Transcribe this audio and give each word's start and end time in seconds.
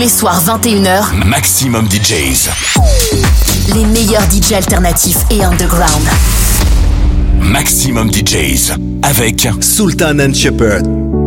les 0.00 0.08
soirs 0.08 0.42
21h, 0.46 1.26
Maximum 1.26 1.86
DJs. 1.86 2.48
Les 3.74 3.84
meilleurs 3.84 4.22
DJs 4.30 4.54
alternatifs 4.54 5.18
et 5.30 5.44
underground. 5.44 6.08
Maximum 7.38 8.10
DJs 8.10 8.72
avec 9.02 9.46
Sultan 9.60 10.18
and 10.20 10.32
Shepherd. 10.32 11.19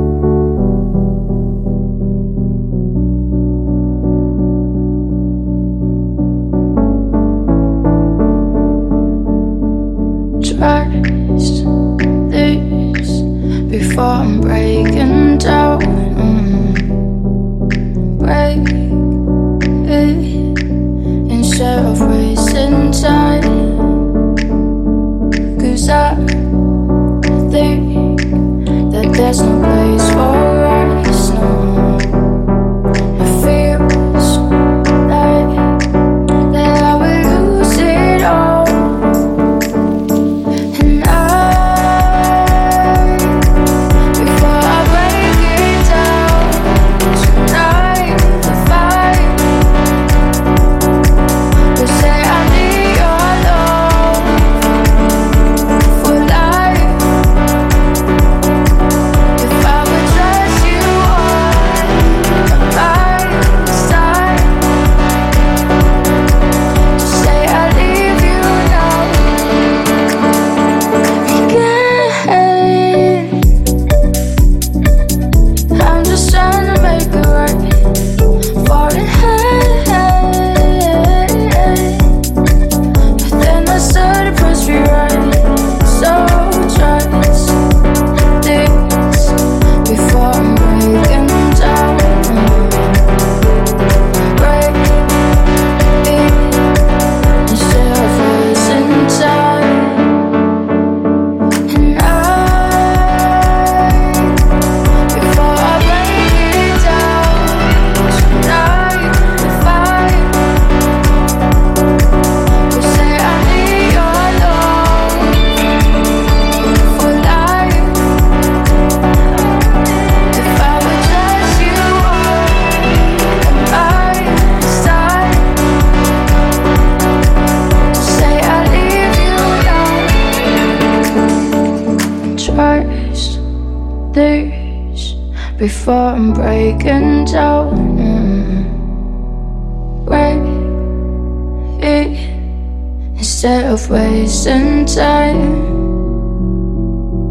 Wasting 143.74 144.86
time. 144.86 145.42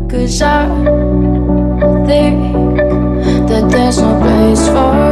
Cause 0.08 0.42
I 0.42 0.66
think 2.04 2.76
that 3.48 3.68
there's 3.70 3.98
no 3.98 4.18
place 4.20 4.66
for 4.66 5.11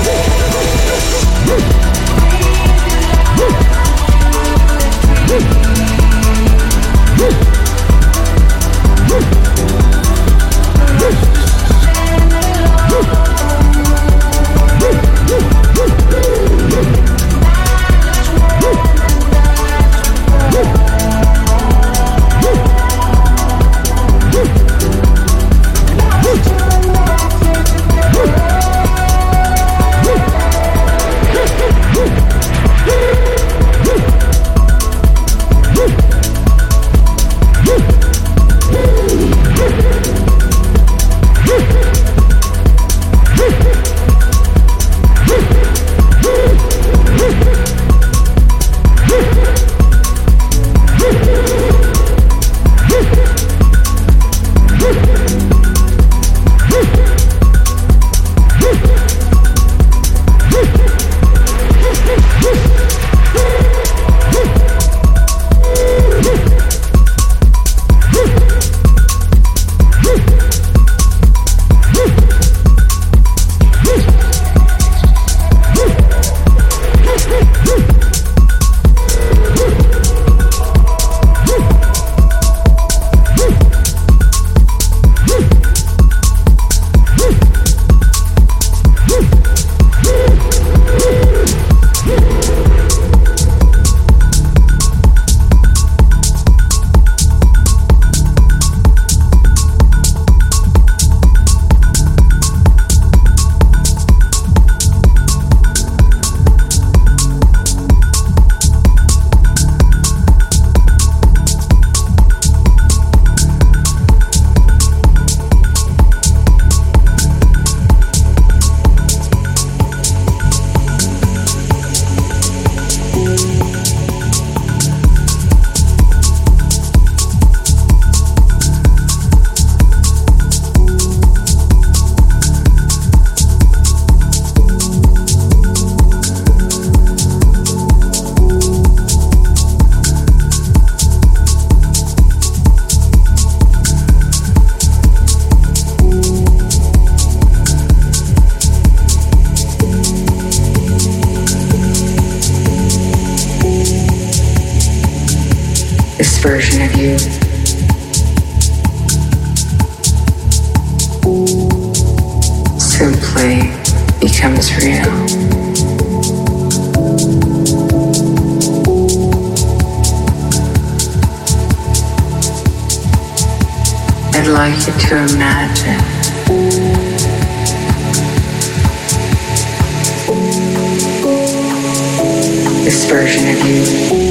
version 183.11 183.49
of 183.49 183.67
you. 183.67 184.30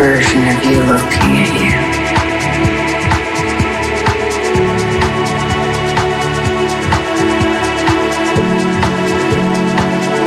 version 0.00 0.48
of 0.48 0.64
you 0.64 0.78
looking 0.84 1.32
at 1.44 1.52
you. 1.60 1.76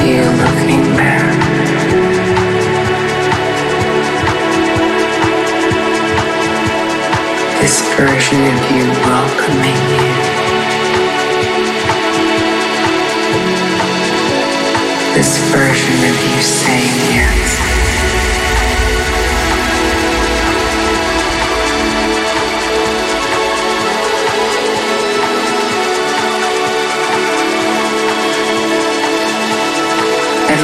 You 0.06 0.22
looking 0.42 0.86
back. 0.96 1.34
this 7.60 7.82
version 7.96 8.42
of 8.54 8.60
you 8.76 8.86
welcoming 9.10 9.82
you. 9.90 10.08
This 15.16 15.34
version 15.52 15.98
of 16.10 16.18
you 16.30 16.42
saying 16.44 16.96
yes. 17.16 17.63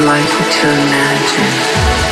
Like 0.00 0.24
to 0.26 0.66
imagine 0.66 2.09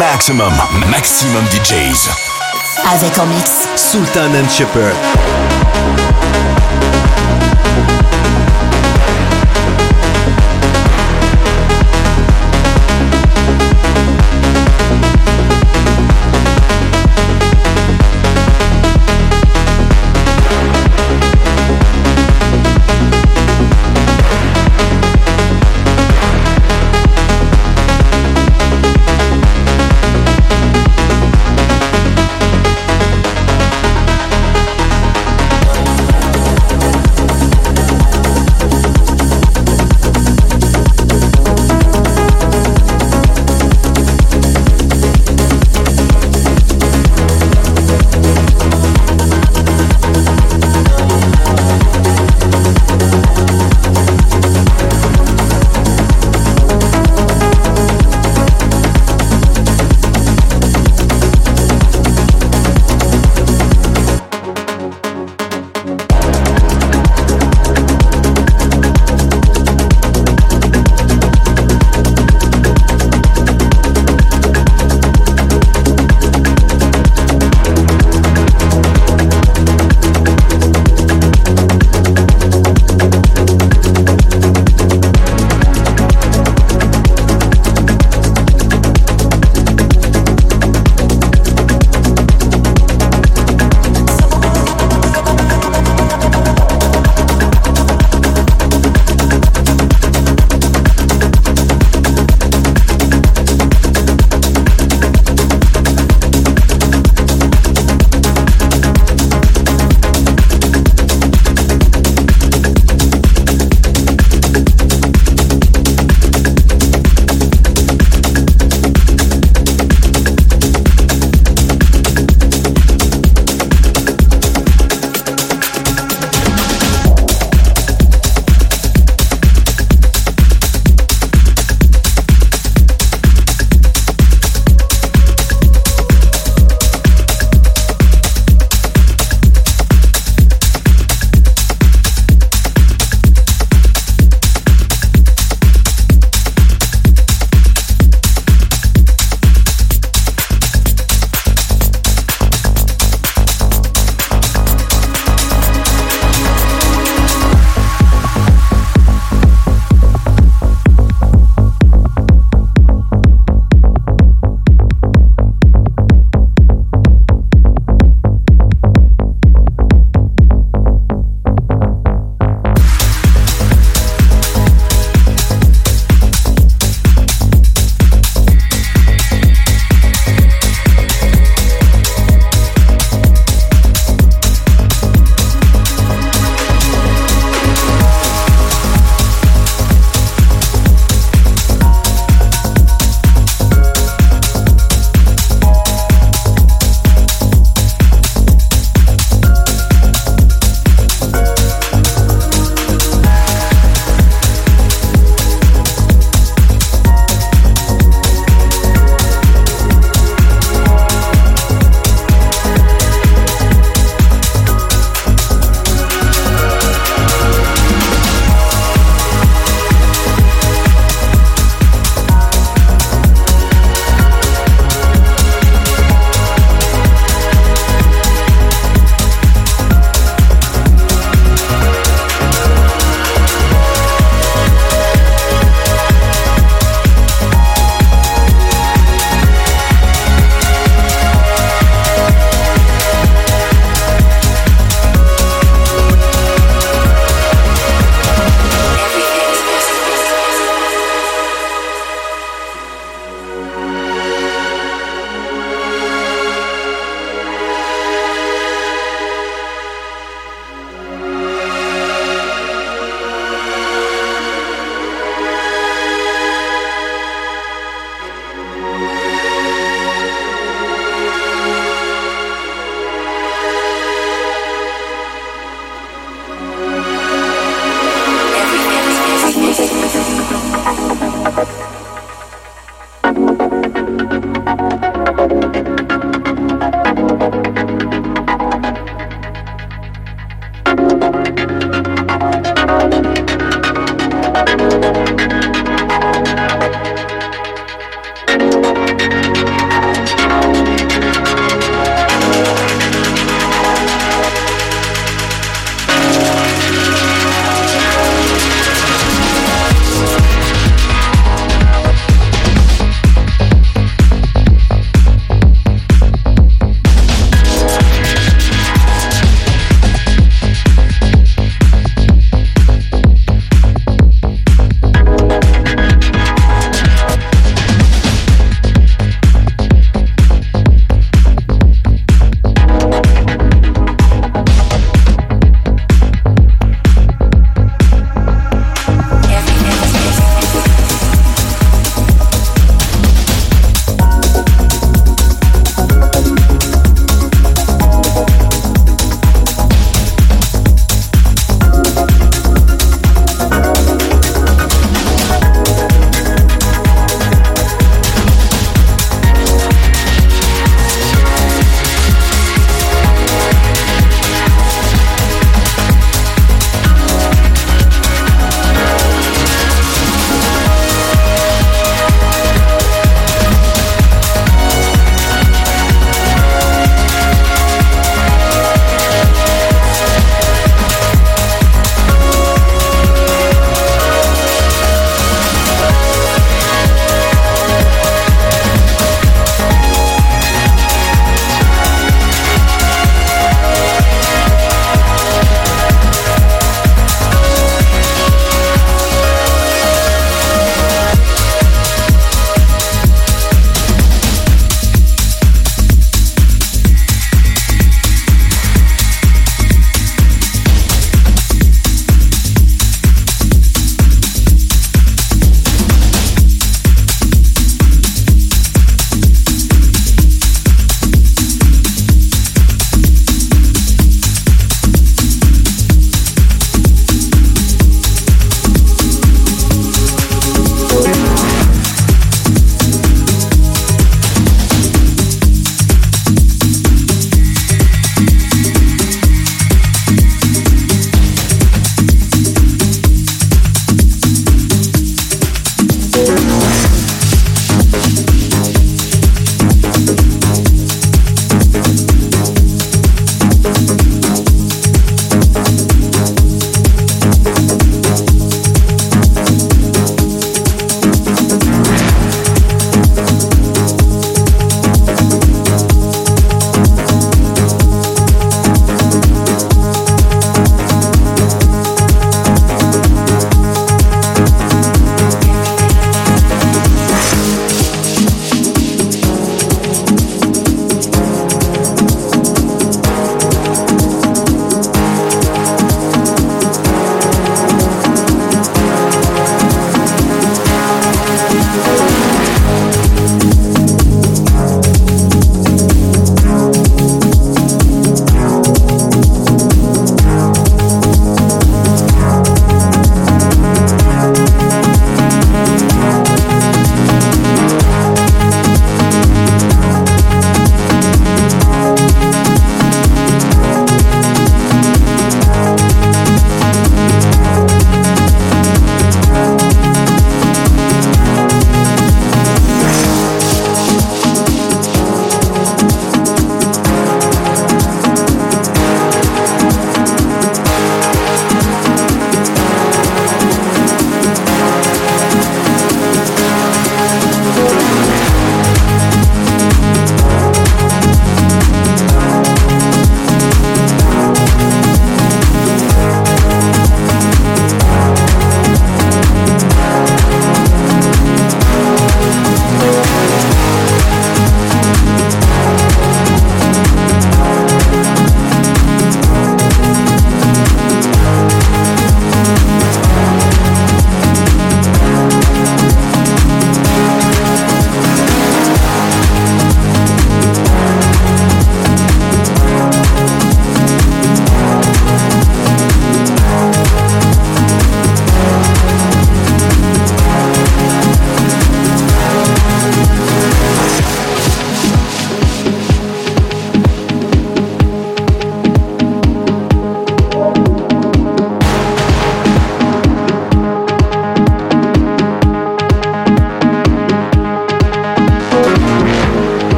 Maximum, 0.00 0.50
maximum 0.90 1.44
DJs. 1.50 2.08
Avec 2.90 3.18
en 3.18 3.26
mix 3.26 3.68
Sultan 3.76 4.32
and 4.34 4.48
Shepherd. 4.48 4.96